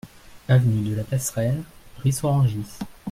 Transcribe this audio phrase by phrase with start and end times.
[0.49, 1.61] Avenue de la Passerelle,
[1.99, 2.79] Ris-Orangis